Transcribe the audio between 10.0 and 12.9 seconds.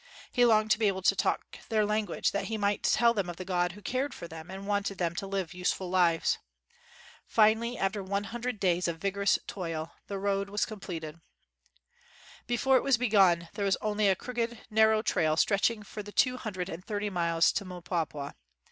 the road was completed. Before it